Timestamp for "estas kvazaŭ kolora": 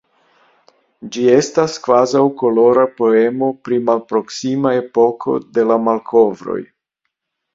1.33-2.85